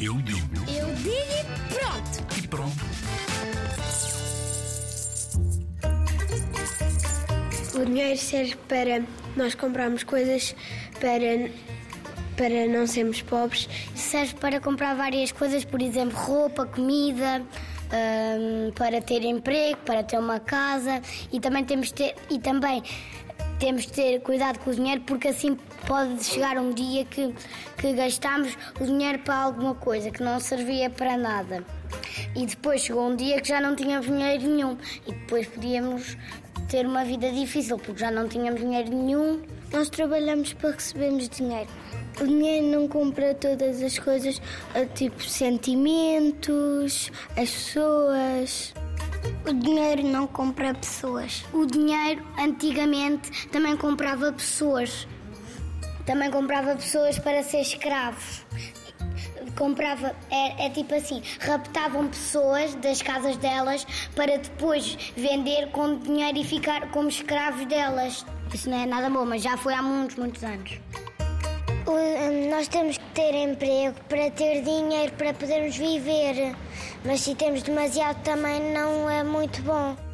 Eu 0.00 0.14
digo 0.22 0.46
Eu 0.68 0.94
digo 0.96 1.10
e 1.10 1.44
pronto. 1.74 2.38
e 2.38 2.48
pronto. 2.48 2.86
O 7.74 7.84
dinheiro 7.84 8.18
serve 8.18 8.56
para 8.68 9.02
nós 9.36 9.54
comprarmos 9.54 10.02
coisas 10.02 10.54
para, 11.00 11.50
para 12.36 12.66
não 12.66 12.86
sermos 12.86 13.20
pobres. 13.22 13.68
Serve 13.94 14.34
para 14.34 14.60
comprar 14.60 14.94
várias 14.94 15.30
coisas, 15.32 15.64
por 15.64 15.82
exemplo, 15.82 16.16
roupa, 16.16 16.64
comida, 16.64 17.42
hum, 17.92 18.72
para 18.74 19.00
ter 19.02 19.22
emprego, 19.24 19.78
para 19.84 20.02
ter 20.02 20.18
uma 20.18 20.40
casa 20.40 21.02
e 21.32 21.38
também 21.40 21.64
temos 21.64 21.90
ter, 21.92 22.14
e 22.30 22.38
também 22.38 22.82
temos 23.58 23.82
de 23.82 23.92
ter 23.92 24.20
cuidado 24.20 24.58
com 24.60 24.70
o 24.70 24.74
dinheiro 24.74 25.02
porque 25.02 25.28
assim 25.28 25.56
pode 25.86 26.22
chegar 26.24 26.58
um 26.58 26.72
dia 26.72 27.04
que, 27.04 27.34
que 27.78 27.92
gastamos 27.92 28.56
o 28.80 28.84
dinheiro 28.84 29.20
para 29.20 29.36
alguma 29.36 29.74
coisa 29.74 30.10
que 30.10 30.22
não 30.22 30.38
servia 30.40 30.90
para 30.90 31.16
nada. 31.16 31.64
E 32.34 32.44
depois 32.44 32.82
chegou 32.82 33.08
um 33.08 33.16
dia 33.16 33.40
que 33.40 33.48
já 33.48 33.60
não 33.60 33.74
tínhamos 33.74 34.06
dinheiro 34.06 34.42
nenhum 34.42 34.76
e 35.06 35.12
depois 35.12 35.46
podíamos 35.46 36.16
ter 36.68 36.84
uma 36.84 37.04
vida 37.04 37.30
difícil 37.30 37.78
porque 37.78 38.00
já 38.00 38.10
não 38.10 38.28
tínhamos 38.28 38.60
dinheiro 38.60 38.90
nenhum. 38.90 39.42
Nós 39.72 39.88
trabalhamos 39.88 40.52
para 40.52 40.72
recebermos 40.72 41.28
dinheiro. 41.28 41.70
O 42.20 42.26
dinheiro 42.26 42.66
não 42.66 42.88
compra 42.88 43.34
todas 43.34 43.82
as 43.82 43.98
coisas, 43.98 44.40
eh, 44.74 44.86
tipo 44.86 45.22
sentimentos, 45.22 47.12
as 47.36 47.50
pessoas. 47.50 48.74
O 49.46 49.52
dinheiro 49.52 50.02
não 50.02 50.26
compra 50.26 50.72
pessoas. 50.72 51.44
O 51.52 51.66
dinheiro, 51.66 52.24
antigamente, 52.38 53.48
também 53.48 53.76
comprava 53.76 54.32
pessoas. 54.32 55.06
Também 56.06 56.30
comprava 56.30 56.76
pessoas 56.76 57.18
para 57.18 57.42
ser 57.42 57.60
escravos. 57.60 58.46
Comprava, 59.58 60.14
é, 60.30 60.66
é 60.66 60.70
tipo 60.70 60.94
assim, 60.94 61.20
raptavam 61.40 62.06
pessoas 62.08 62.74
das 62.76 63.02
casas 63.02 63.36
delas 63.38 63.86
para 64.14 64.38
depois 64.38 64.96
vender 65.16 65.70
com 65.72 65.98
dinheiro 65.98 66.38
e 66.38 66.44
ficar 66.44 66.90
como 66.90 67.08
escravos 67.08 67.64
delas. 67.66 68.24
Isso 68.54 68.70
não 68.70 68.80
é 68.80 68.86
nada 68.86 69.10
bom, 69.10 69.24
mas 69.24 69.42
já 69.42 69.56
foi 69.56 69.74
há 69.74 69.82
muitos, 69.82 70.16
muitos 70.16 70.44
anos. 70.44 70.78
hum, 71.88 72.50
Nós 72.50 72.68
temos 72.68 72.98
que 72.98 73.04
ter 73.12 73.34
emprego 73.34 73.96
para 74.08 74.30
ter 74.30 74.62
dinheiro 74.62 75.12
para 75.14 75.34
podermos 75.34 75.76
viver, 75.76 76.54
mas 77.04 77.22
se 77.22 77.34
temos 77.34 77.62
demasiado 77.62 78.22
também 78.22 78.60
não 78.72 79.10
é 79.10 79.24
muito 79.24 79.60
bom. 79.62 80.05